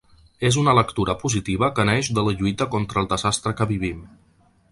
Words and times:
És 0.47 0.55
una 0.61 0.71
lectura 0.77 1.15
positiva 1.23 1.69
que 1.79 1.85
neix 1.91 2.09
de 2.19 2.25
la 2.29 2.35
lluita 2.41 2.69
contra 2.77 3.03
el 3.05 3.11
desastre 3.13 3.57
que 3.61 3.69
vivim. 3.75 4.03